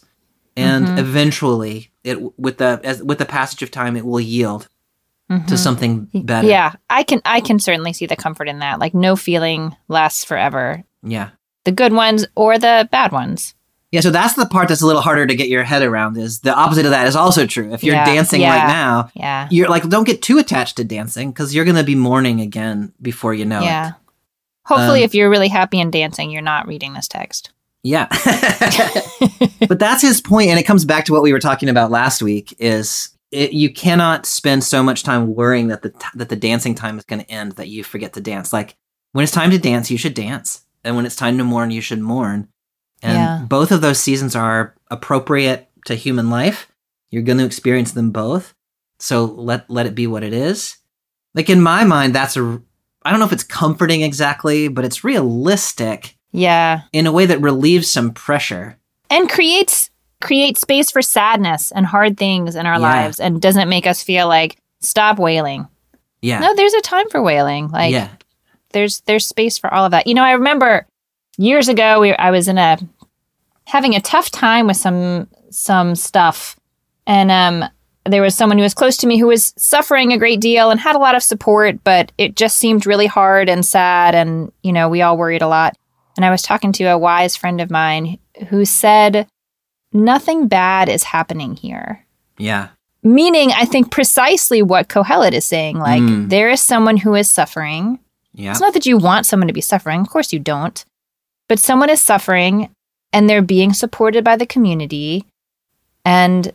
[0.55, 0.97] And Mhm.
[0.99, 4.69] eventually it with the as, with the passage of time it will yield
[5.47, 5.57] to Mhm.
[5.57, 6.47] something better.
[6.47, 8.79] Yeah, I can I can certainly see the comfort in that.
[8.79, 10.83] Like no feeling lasts forever.
[11.03, 11.29] Yeah.
[11.65, 13.53] The good ones or the bad ones.
[13.91, 16.39] Yeah, so that's the part that's a little harder to get your head around is
[16.39, 17.73] the opposite of that is also true.
[17.73, 18.57] If you're Yeah, dancing yeah.
[18.57, 19.47] right now, Yeah.
[19.51, 23.33] you're like don't get too attached to dancing because you're gonna be mourning again before
[23.33, 23.89] you know yeah.
[23.89, 23.93] it.
[24.65, 27.51] Hopefully Um, if you're really happy and dancing, you're not reading this text.
[27.83, 28.07] Yeah.
[29.67, 32.21] but that's his point, and it comes back to what we were talking about last
[32.21, 36.35] week: is it, you cannot spend so much time worrying that the t- that the
[36.35, 38.51] dancing time is going to end that you forget to dance.
[38.53, 38.75] Like
[39.13, 41.81] when it's time to dance, you should dance, and when it's time to mourn, you
[41.81, 42.47] should mourn.
[43.03, 43.45] And Yeah.
[43.47, 46.67] both of those seasons are appropriate to human life.
[47.09, 48.53] You're going to experience them both,
[48.99, 50.77] so let let it be what it is.
[51.33, 52.61] Like in my mind, that's a
[53.03, 56.81] I don't know if it's comforting exactly, but it's realistic Yeah.
[56.93, 58.77] in a way that relieves some pressure.
[59.09, 59.89] And creates
[60.21, 62.79] creates space for sadness and hard things in our Yeah.
[62.79, 65.67] lives and doesn't make us feel like stop wailing.
[66.21, 66.39] Yeah.
[66.39, 67.69] No, there's a time for wailing.
[67.69, 68.09] Like yeah.
[68.73, 70.07] there's there's space for all of that.
[70.07, 70.85] You know, I remember
[71.37, 72.77] years ago we I was in a
[73.65, 76.57] having a tough time with some some stuff
[77.07, 77.69] and um
[78.05, 80.79] there was someone who was close to me who was suffering a great deal and
[80.79, 84.73] had a lot of support but it just seemed really hard and sad and you
[84.73, 85.75] know we all worried a lot
[86.17, 88.17] and I was talking to a wise friend of mine
[88.49, 89.27] who said
[89.93, 92.05] nothing bad is happening here
[92.37, 92.69] Yeah.
[93.03, 96.29] meaning I think precisely what Kohelet is saying like Mm.
[96.29, 97.99] there is someone who is suffering
[98.33, 98.51] Yeah.
[98.51, 99.99] it's not that you want someone to be suffering.
[100.01, 100.83] Of course you don't.
[101.49, 102.69] But someone is suffering
[103.11, 105.25] and they're being supported by the community.
[106.05, 106.53] And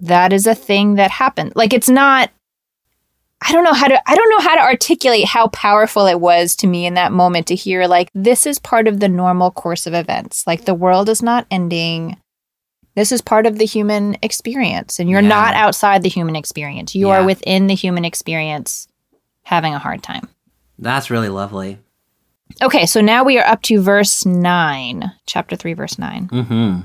[0.00, 1.52] that is a thing that happened.
[1.54, 2.30] Like it's not
[3.44, 6.54] I don't know how to I don't know how to articulate how powerful it was
[6.56, 9.86] to me in that moment to hear like this is part of the normal course
[9.86, 10.44] of events.
[10.46, 12.16] Like the world is not ending.
[12.94, 15.28] This is part of the human experience and you're Yeah.
[15.28, 16.94] not outside the human experience.
[16.94, 17.20] You Yeah.
[17.20, 18.86] are within the human experience
[19.44, 20.28] having a hard time.
[20.78, 21.78] That's really lovely.
[22.60, 26.28] Okay, so now we are up to verse 9, chapter 3, verse 9.
[26.28, 26.80] Mm-hmm.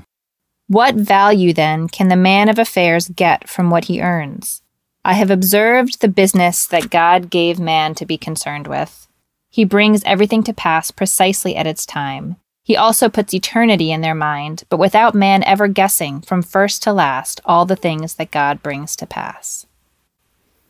[0.68, 4.62] What value then can the man of affairs get from what he earns?
[5.04, 9.06] I have observed the business that God gave man to be concerned with.
[9.50, 12.36] He brings everything to pass precisely at its time.
[12.68, 16.92] He also puts eternity in their mind, but without man ever guessing from first to
[16.92, 19.64] last all the things that God brings to pass.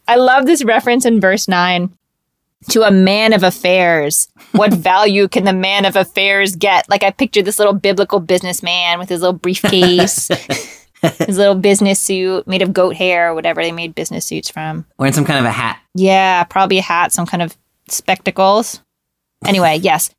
[0.07, 1.93] I love this reference in verse 9
[2.71, 4.29] to a man of affairs.
[4.53, 6.89] What value can the man of affairs get?
[6.89, 10.29] Like I pictured this little biblical businessman with his little briefcase,
[11.03, 14.87] his little business suit made of goat hair or whatever they made business suits from.
[14.99, 15.81] Wearing some kind of a hat.
[15.97, 17.57] Yeah, probably a hat, some kind of
[17.89, 18.83] spectacles.
[19.45, 20.11] Anyway, yes.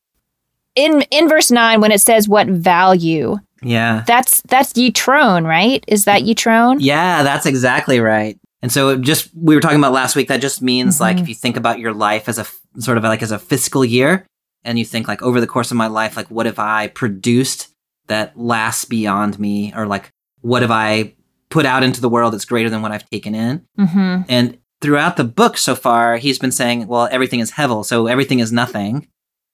[0.80, 4.04] In in verse 9 when it says what value, Yeah.
[4.08, 5.84] that's that's Yitron, right?
[5.88, 6.78] Is that Yitron?
[6.80, 8.38] Yeah, that's exactly right.
[8.62, 11.22] And so just we were talking about last week that just means like Mhm.
[11.22, 12.46] if you think about your life as a
[12.82, 14.26] sort of like as a fiscal year
[14.66, 17.68] and you think like over the course of my life like what have I produced
[18.08, 20.12] that lasts beyond me or like
[20.42, 21.14] what have I
[21.50, 23.62] put out into the world that's greater than what I've taken in?
[23.80, 24.26] Mhm.
[24.30, 28.40] And throughout the book so far, he's been saying, well, everything is hevel, so everything
[28.40, 29.08] is nothing.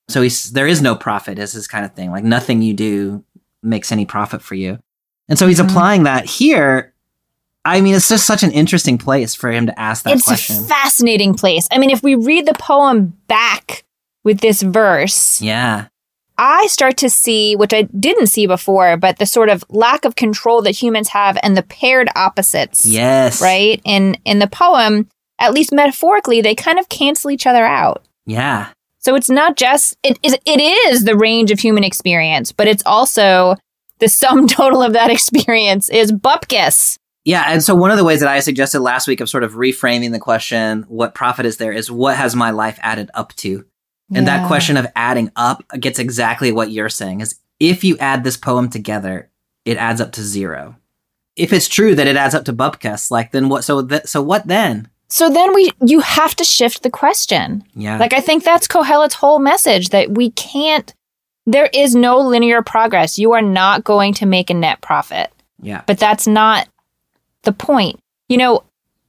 [0.07, 2.11] So he's there is no profit, is his kind of thing.
[2.11, 3.23] Like nothing you do
[3.63, 4.79] makes any profit for you.
[5.27, 5.69] And so he's Mhm.
[5.69, 6.93] applying that here.
[7.67, 10.57] I mean, it's just such an interesting place for him to ask that it's question.
[10.57, 11.67] It's a fascinating place.
[11.71, 13.83] I mean, if we read the poem back
[14.23, 15.87] with this verse, yeah.
[16.37, 20.15] I start to see, which I didn't see before, but the sort of lack of
[20.15, 22.85] control that humans have and the paired opposites.
[22.85, 23.41] Yes.
[23.41, 23.81] Right?
[23.83, 25.07] In in the poem,
[25.39, 28.05] at least metaphorically, they kind of cancel each other out.
[28.27, 28.67] Yeah.
[29.05, 32.81] So it's not just it is it is the range of human experience, but it's
[32.87, 33.55] also
[33.99, 36.97] the sum total of that experience is bupkis.
[37.23, 39.53] Yeah, and so one of the ways that I suggested last week of sort of
[39.53, 43.63] reframing the question, what profit is there, is what has my life added up to?
[44.13, 48.23] And that question of adding up gets exactly what you're saying is if you add
[48.23, 49.29] this poem together,
[49.65, 50.77] it adds up to zero.
[51.35, 54.23] If it's true that it adds up to Bupkis, like then what so th- so
[54.23, 54.89] what then?
[55.07, 57.63] So then we you have to shift the question.
[57.75, 57.97] Yeah.
[57.97, 60.93] Like I think that's Kohelet's whole message that we can't
[61.47, 63.19] there is no linear progress.
[63.19, 65.31] You are not going to make a net profit.
[65.61, 65.83] yeah.
[65.85, 66.67] But that's not
[67.43, 67.99] the point.
[68.29, 68.63] You know,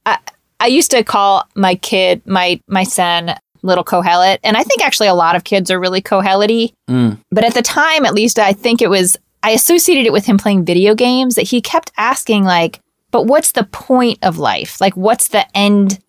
[0.05, 0.19] I
[0.59, 4.37] I used to call my kid, my my son, little Kohelet.
[4.43, 7.17] And I think actually a lot of kids are really Kohelet Mm.
[7.31, 10.37] But at the time, at least, I think it was, I associated it with him
[10.37, 12.79] playing video games that he kept asking, like,
[13.11, 14.81] but what's the point of life?
[14.81, 15.99] Like, what's the end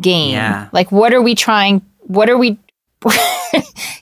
[0.00, 0.32] game?
[0.32, 0.68] Yeah.
[0.72, 2.58] Like, what are we trying, what are we,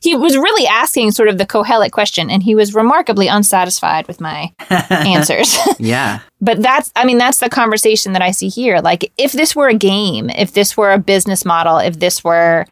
[0.00, 4.20] he was really asking sort of the Kohelet question, and he was remarkably unsatisfied with
[4.20, 4.52] my
[4.90, 5.59] answers.
[5.78, 6.20] yeah.
[6.40, 8.80] but that's, I mean, that's the conversation that I see here.
[8.80, 12.66] Like, if this were a game, if this were a business model, if this were,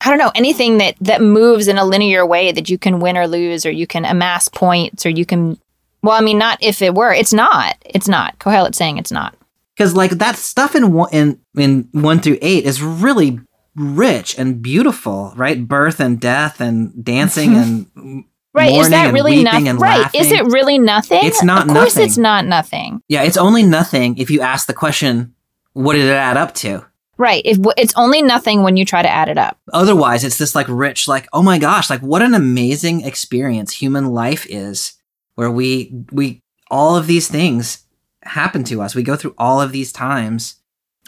[0.00, 3.16] I don't know, anything that that moves in a linear way that you can win
[3.16, 5.58] or lose, or you can amass points, or you can,
[6.06, 7.12] well, I mean, not if it were.
[7.12, 7.76] It's not.
[7.84, 8.38] It's not.
[8.38, 9.34] Kohelet's saying it's not.
[9.76, 13.40] because like that stuff in one in in one through eight is really
[13.74, 15.68] rich and beautiful, right?
[15.68, 18.72] Birth and death and dancing and Right?
[18.74, 19.76] is that really nothing?
[19.76, 20.08] Right?
[20.14, 21.20] Is it really nothing?
[21.24, 22.04] It's not Of course, nothing.
[22.06, 23.02] it's not nothing.
[23.06, 25.34] yeah, it's only nothing if you ask the question,
[25.74, 26.86] what did it add up to?
[27.18, 27.42] Right?
[27.44, 29.58] If, it's only nothing when you try to add it up.
[29.74, 34.06] Otherwise, it's this like rich, like oh my gosh, like what an amazing experience human
[34.06, 34.94] life is,
[35.36, 37.84] where we we all of these things
[38.24, 38.94] happen to us.
[38.94, 40.56] We go through all of these times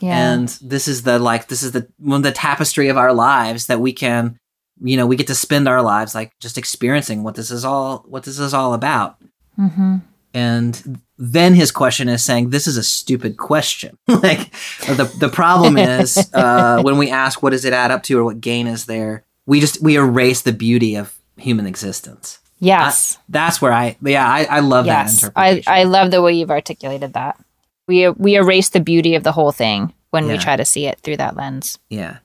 [0.00, 0.32] Yeah.
[0.32, 3.80] and this is the like this is the one the tapestry of our lives that
[3.80, 4.38] we can
[4.80, 8.04] you know we get to spend our lives like just experiencing what this is all
[8.06, 9.16] what this is all about
[9.58, 9.96] mm-hmm.
[10.32, 14.52] and then his question is saying this is a stupid question like
[14.86, 18.22] the the problem is uh when we ask what does it add up to or
[18.22, 23.18] what gain is there we just we erase the beauty of human existence Yes.
[23.28, 25.24] that's where i yeah i, I love that yes.
[25.36, 27.38] I, interpretation I love the way you've articulated that.
[27.86, 30.98] We we erase the beauty of the whole thing when we try to see it
[31.00, 31.78] through that lens.
[31.88, 32.18] yeah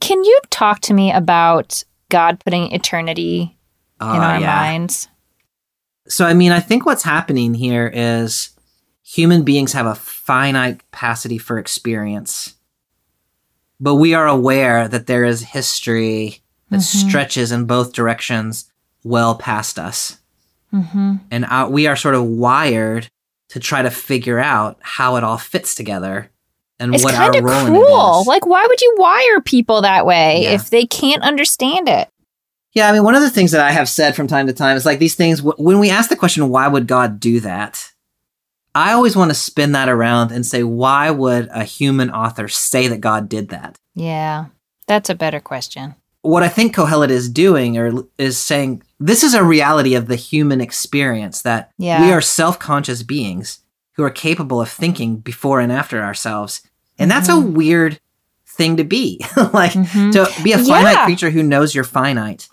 [0.00, 3.56] Can you talk to me about God putting eternity
[4.00, 4.46] Oh, in our yeah.
[4.46, 5.08] minds?
[6.08, 8.50] So, I mean, I think what's happening here is
[9.04, 12.54] human beings have a finite capacity for experience,
[13.80, 17.08] but we are aware that there is history that Mhm.
[17.08, 18.70] stretches in both directions
[19.04, 20.18] well past us.
[20.72, 21.16] Mm-hmm.
[21.30, 23.08] And we are sort of wired
[23.50, 26.30] to try to figure out how it all fits together
[26.80, 28.20] and It's what our role cruel.
[28.22, 28.26] is.
[28.26, 30.50] Like, why would you wire people that way Yeah.
[30.54, 32.08] if they can't understand it?
[32.72, 34.76] Yeah, I mean, one of the things that I have said from time to time
[34.76, 37.92] is like these things, wh- when we ask the question, why would God do that?
[38.74, 42.88] I always want to spin that around and say, why would a human author say
[42.88, 43.78] that God did that?
[43.94, 44.46] Yeah,
[44.88, 45.94] that's a better question.
[46.24, 50.16] What I think Kohelet is doing or is saying, this is a reality of the
[50.16, 52.00] human experience that Yeah.
[52.06, 53.58] we are self conscious beings
[53.96, 56.62] who are capable of thinking before and after ourselves.
[56.98, 58.00] And that's a weird
[58.46, 59.20] thing to be.
[59.52, 60.12] like, Mhm.
[60.12, 61.04] to be a finite Yeah.
[61.04, 62.48] creature who knows you're finite.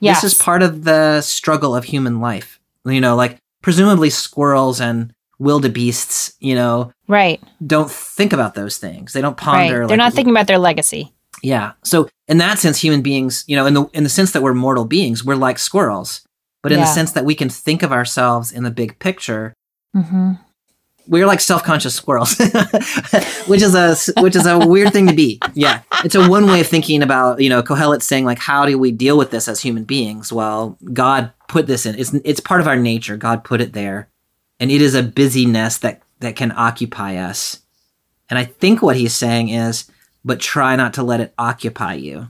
[0.00, 0.20] Yes.
[0.22, 2.60] This is part of the struggle of human life.
[2.84, 7.40] You know, like presumably squirrels and wildebeests, you know, right.
[7.66, 9.12] don't think about those things.
[9.12, 9.68] They don't Right.
[9.68, 9.78] ponder.
[9.86, 11.12] They're like, not thinking about their legacy.
[11.42, 11.72] Yeah.
[11.82, 14.54] So in that sense, human beings, you know, in the in the sense that we're
[14.54, 16.22] mortal beings, we're like squirrels.
[16.62, 19.52] But in the sense that we can think of ourselves in the big picture,
[19.96, 20.32] Mm-hmm.
[21.08, 22.38] we're like self-conscious squirrels,
[23.46, 25.40] which is a which is a weird thing to be.
[25.54, 28.78] Yeah, it's a one way of thinking about you know Kohelet saying like how do
[28.78, 30.32] we deal with this as human beings?
[30.32, 31.98] Well, God put this in.
[31.98, 33.16] It's it's part of our nature.
[33.16, 34.08] God put it there,
[34.60, 37.60] and it is a busyness that that can occupy us.
[38.30, 39.90] And I think what he's saying is,
[40.24, 42.28] but try not to let it occupy you.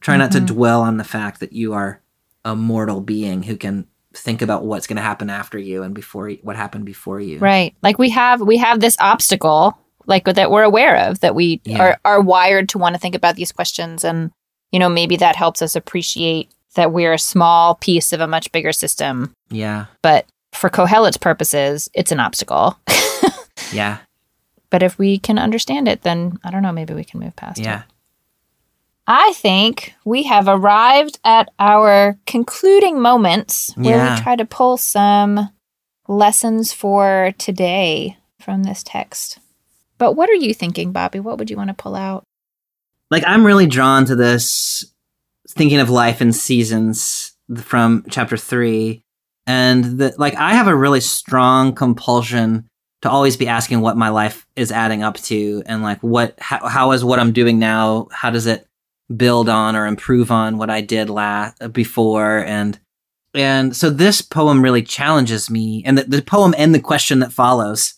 [0.00, 0.46] Try not to Mhm.
[0.46, 2.00] dwell on the fact that you are
[2.44, 6.28] a mortal being who can think about what's going to happen after you and before
[6.42, 7.38] what happened before you.
[7.38, 7.74] Right.
[7.82, 11.80] Like we have we have this obstacle like that we're aware of that we Yeah.
[11.82, 14.32] are are wired to want to think about these questions and
[14.72, 18.50] you know maybe that helps us appreciate that we're a small piece of a much
[18.52, 19.32] bigger system.
[19.50, 19.86] Yeah.
[20.02, 22.76] But for Kohelet's purposes, it's an obstacle.
[23.72, 23.98] Yeah.
[24.72, 27.60] But if we can understand it, then I don't know, maybe we can move past
[27.60, 27.64] it.
[27.64, 27.82] Yeah.
[29.06, 34.16] I think we have arrived at our concluding moments where Yeah.
[34.16, 35.50] we try to pull some
[36.08, 39.38] lessons for today from this text.
[39.98, 41.20] But what are you thinking, Bobby?
[41.20, 42.24] What would you want to pull out?
[43.10, 44.86] Like I'm really drawn to this
[45.50, 49.02] thinking of life in seasons from chapter 3
[49.46, 52.68] and the, like I have a really strong compulsion
[53.02, 56.66] to always be asking what my life is adding up to and like what how,
[56.66, 58.08] how is what I'm doing now?
[58.10, 58.66] How does it
[59.14, 62.38] build on or improve on what I did last before?
[62.38, 62.78] And
[63.34, 67.32] and so this poem really challenges me and the, the poem and the question that
[67.32, 67.94] follows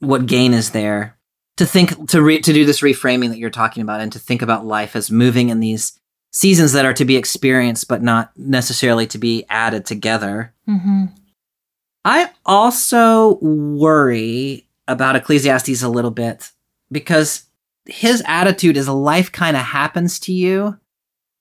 [0.00, 1.16] what gain is there
[1.56, 4.42] to think to re, to do this reframing that you're talking about and to think
[4.42, 5.98] about life as moving in these
[6.30, 10.52] seasons that are to be experienced but not necessarily to be added together.
[10.68, 11.06] Mm-hmm.
[12.04, 16.50] I also worry about Ecclesiastes a little bit
[16.90, 17.44] because
[17.86, 20.78] his attitude is life kind of happens to you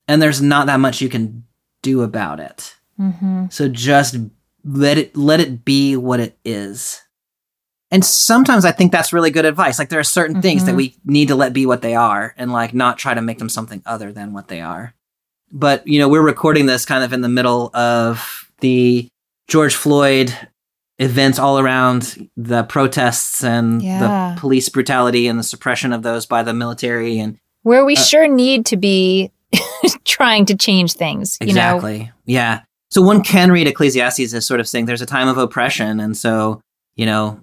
[0.08, 1.44] and there's not that much you can
[1.82, 2.76] do about it.
[3.00, 3.46] Mm-hmm.
[3.50, 4.16] So just
[4.64, 7.02] let it let it be what it is.
[7.90, 9.78] And sometimes I think that's really good advice.
[9.80, 10.78] Like there are certain things that Mhm.
[10.78, 13.50] we need to let be what they are and like not try to make them
[13.50, 14.94] something other than what they are.
[15.52, 19.10] But, you know, we're recording this kind of in the middle of the
[19.52, 20.34] George Floyd
[20.98, 24.00] events all around the protests and Yeah.
[24.36, 28.00] the police brutality and the suppression of those by the military and Where we Uh,
[28.02, 29.30] sure need to be
[30.06, 31.38] trying to change things.
[31.42, 32.12] You know, Exactly.
[32.26, 32.62] Yeah.
[32.92, 36.16] So one can read Ecclesiastes as sort of saying there's a time of oppression, and
[36.16, 36.62] so
[36.96, 37.40] you know,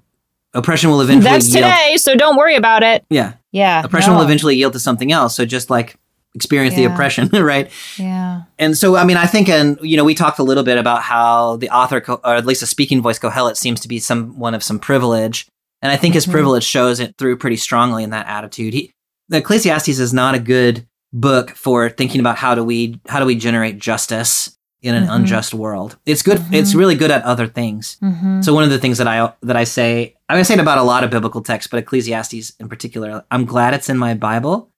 [0.54, 1.64] oppression will eventually that's yield.
[1.64, 3.04] today, so don't worry about it.
[3.10, 3.82] Yeah, Yeah.
[3.84, 4.18] oppression no.
[4.18, 5.34] will eventually yield to something else.
[5.36, 5.96] So just like
[6.38, 7.70] experience the oppression, right?
[7.98, 8.42] Yeah.
[8.58, 11.02] And so, I mean, I think, and you know, we talked a little bit about
[11.02, 14.62] how the author, or at least the speaking voice, Kohelet, seems to be someone of
[14.62, 15.46] some privilege,
[15.82, 16.32] and I think his Mhm.
[16.32, 18.72] privilege shows it through pretty strongly in that attitude.
[18.74, 18.92] He,
[19.28, 23.26] the Ecclesiastes is not a good book for thinking about how do we how do
[23.26, 25.14] we generate justice in an Mhm.
[25.16, 25.96] unjust world.
[26.06, 26.38] It's good.
[26.38, 26.54] Mhm.
[26.54, 27.96] It's really good at other things.
[28.02, 28.42] Mm-hmm.
[28.42, 30.82] So one of the things that I that I say, I say it about a
[30.92, 33.24] lot of biblical texts, but Ecclesiastes in particular.
[33.30, 34.68] I'm glad it's in my Bible,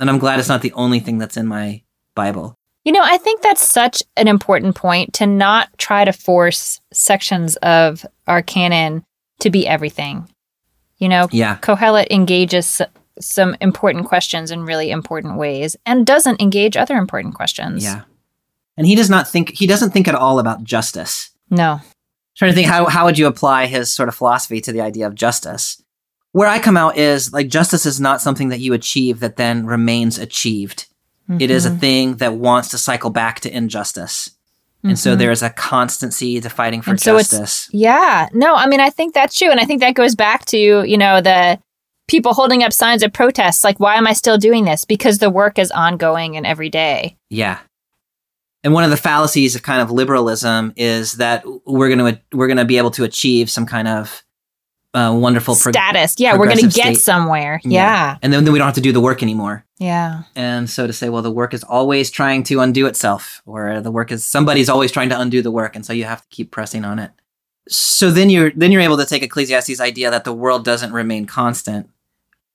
[0.00, 1.82] and I'm glad it's not the only thing that's in my
[2.14, 2.54] Bible.
[2.84, 7.56] You know, I think that's such an important point to not try to force sections
[7.56, 9.04] of our canon
[9.40, 10.28] to be everything.
[10.96, 11.58] You know, Yeah.
[11.58, 12.80] Kohelet engages
[13.20, 17.84] some important questions in really important ways and doesn't engage other important questions.
[17.84, 18.02] Yeah.
[18.78, 21.30] And he does not think he doesn't think at all about justice.
[21.50, 21.80] No.
[22.36, 25.06] trying to think how how would you apply his sort of philosophy to the idea
[25.06, 25.82] of justice?
[26.32, 29.66] Where I come out is like justice is not something that you achieve that then
[29.66, 30.86] remains achieved.
[31.38, 31.78] It is a Mhm.
[31.80, 34.30] thing that wants to cycle back to injustice.
[34.82, 35.18] And so Mhm.
[35.18, 37.68] there is a constancy to fighting for And so justice.
[37.72, 38.28] Yeah.
[38.32, 39.50] No, I mean, I think that's true.
[39.50, 41.58] And I think that goes back to, you know, the
[42.08, 43.62] people holding up signs of protests.
[43.62, 44.84] Like, why am I still doing this?
[44.84, 47.16] Because the work is ongoing and every day.
[47.28, 47.58] Yeah.
[48.64, 52.48] And one of the fallacies of kind of liberalism is that we're going to we're
[52.48, 54.22] going to be able to achieve some kind of
[54.94, 56.16] uh, wonderful prog- Status.
[56.18, 56.98] Yeah, we're going to get state.
[57.00, 57.60] somewhere.
[57.64, 57.70] Yeah.
[57.70, 58.18] Yeah.
[58.22, 59.64] and then, then we don't have to do the work anymore.
[59.78, 60.24] Yeah.
[60.34, 63.90] And so to say, well, the work is always trying to undo itself, or the
[63.90, 66.50] work is somebody's always trying to undo the work, and so you have to keep
[66.50, 67.12] pressing on it.
[67.68, 71.24] So then you're then you're able to take Ecclesiastes' idea that the world doesn't remain
[71.26, 71.88] constant,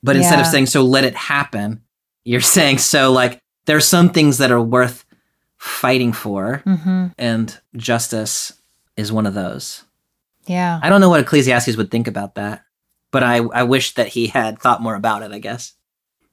[0.03, 1.81] but instead of saying so let it happen,
[2.25, 5.05] you're saying so like there are some things that are worth
[5.57, 8.53] fighting for, hmm and justice
[8.97, 9.83] is one of those.
[10.45, 10.79] Yeah.
[10.81, 12.63] I don't know what Ecclesiastes would think about that,
[13.11, 15.31] but I I wish that he had thought more about it.
[15.31, 15.73] I guess.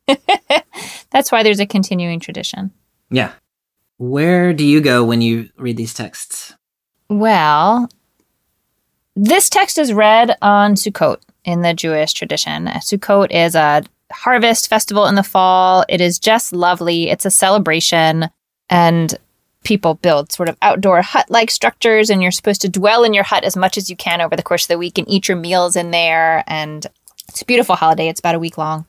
[1.11, 2.71] That's why there's a continuing tradition.
[3.11, 3.33] Yeah.
[3.99, 6.55] Where do you go when you read these texts?
[7.09, 7.89] Well,
[9.15, 12.67] this text is read on Sukkot in the Jewish tradition.
[12.67, 15.85] Sukkot is a harvest festival in the fall.
[15.89, 17.11] It is just lovely.
[17.11, 18.29] It's a celebration,
[18.71, 19.15] and
[19.65, 23.25] people build sort of outdoor hut like structures, and you're supposed to dwell in your
[23.25, 25.37] hut as much as you can over the course of the week and eat your
[25.37, 26.45] meals in there.
[26.47, 26.87] And
[27.29, 28.09] it's a beautiful holiday.
[28.09, 28.87] It's about a week long.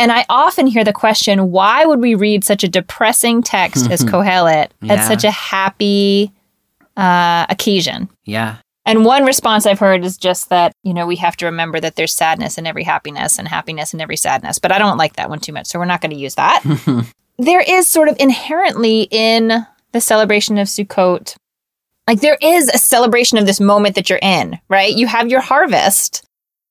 [0.00, 4.04] And I often hear the question why would we read such a depressing text as
[4.04, 4.92] Kohelet Yeah.
[4.94, 6.32] at such a happy
[6.96, 8.08] uh, occasion?
[8.24, 8.56] Yeah.
[8.86, 11.96] And one response I've heard is just that, you know, we have to remember that
[11.96, 14.58] there's sadness in every happiness and happiness in every sadness.
[14.58, 15.66] But I don't like that one too much.
[15.66, 16.62] So we're not going to use that.
[17.38, 21.36] there is sort of inherently in the celebration of Sukkot,
[22.06, 24.94] like there is a celebration of this moment that you're in, right?
[24.94, 26.24] You have your harvest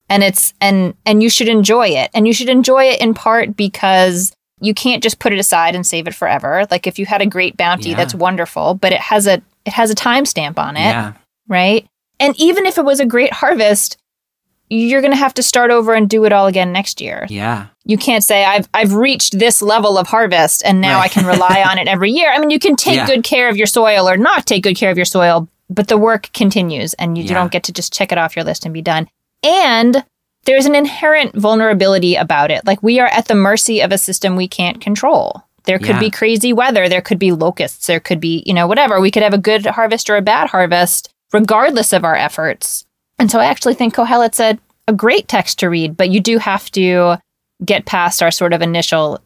[0.10, 2.10] and it's and and you should enjoy it.
[2.14, 5.86] And you should enjoy it in part because you can't just put it aside and
[5.86, 6.66] save it forever.
[6.72, 7.98] Like if you had a great bounty, Yeah.
[7.98, 11.14] that's wonderful, but it has a it has a timestamp on it yeah.
[11.48, 11.86] right?
[12.20, 13.98] And even if it was a great harvest,
[14.70, 17.26] you're going to have to start over and do it all again next year.
[17.30, 17.68] Yeah.
[17.86, 21.06] You can't say I've I've reached this level of harvest and now Right.
[21.06, 22.32] I can rely on it every year.
[22.32, 23.08] I mean, you can take Yeah.
[23.08, 25.98] good care of your soil or not take good care of your soil, but the
[25.98, 27.34] work continues and you Yeah.
[27.36, 29.08] don't get to just check it off your list and be done.
[29.44, 30.04] And
[30.46, 32.66] there's an inherent vulnerability about it.
[32.66, 35.44] Like we are at the mercy of a system we can't control.
[35.66, 36.00] There could Yeah.
[36.00, 39.00] be crazy weather, there could be locusts, there could be, you know, whatever.
[39.02, 42.86] We could have a good harvest or a bad harvest regardless of our efforts.
[43.20, 44.58] And so I actually think Kohelet's a,
[44.88, 47.18] a great text to read, but you do have to
[47.66, 49.20] get past our sort of initial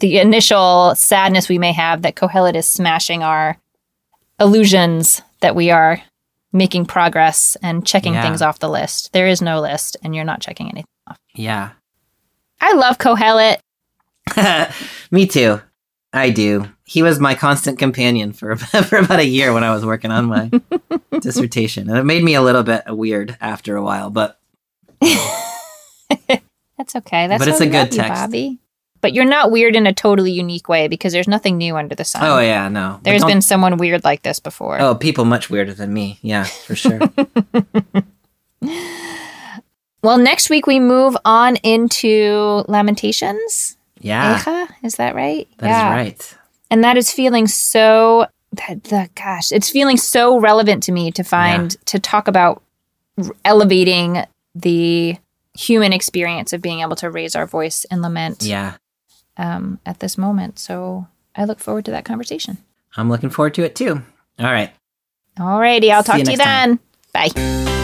[0.00, 3.56] the initial sadness we may have that Kohelet is smashing our
[4.38, 6.00] illusions that we are
[6.52, 8.22] making progress and checking Yeah.
[8.22, 9.12] things off the list.
[9.12, 11.18] There is no list and you're not checking anything off.
[11.34, 11.70] Yeah.
[12.60, 13.58] I love Kohelet.
[15.10, 15.60] Me too.
[16.18, 16.66] I do.
[16.84, 20.26] He was my constant companion for for about a year when I was working on
[20.26, 20.50] my
[21.20, 24.10] dissertation, and it made me a little bit weird after a while.
[24.10, 24.38] But
[25.00, 27.26] That's okay.
[27.26, 28.22] That's But it's a good love you, text.
[28.22, 28.58] Bobby.
[29.00, 32.04] But you're not weird in a totally unique way because there's nothing new under the
[32.04, 32.22] sun.
[32.24, 32.98] Oh yeah, no.
[33.02, 34.80] There's been someone weird like this before.
[34.80, 36.18] oh people much weirder than me.
[36.20, 37.00] Yeah, for sure.
[40.00, 43.76] Well, next week we move on into Lamentations.
[44.00, 45.48] Yeah, Echa, is that right?
[45.58, 46.38] that is right.
[46.70, 51.22] And that is feeling so that the gosh, it's feeling so relevant to me to
[51.22, 52.62] find to talk about
[53.44, 54.24] elevating
[54.54, 55.16] the
[55.54, 58.76] human experience of being able to raise our voice and lament Yeah,
[59.36, 60.58] um, at this moment.
[60.58, 62.58] So I look forward to that conversation.
[62.96, 64.02] I'm looking forward to it too.
[64.38, 64.72] All right.
[65.38, 66.78] Alrighty, I'll See talk to you time.
[67.12, 67.32] then.
[67.32, 67.74] Bye.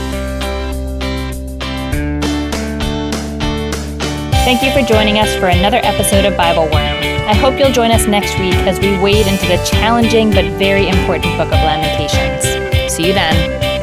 [4.44, 6.74] Thank you for joining us for another episode of Bible Worm.
[6.74, 10.86] I hope you'll join us next week as we wade into the challenging but very
[10.86, 12.92] important book of Lamentations.
[12.92, 13.73] See you then.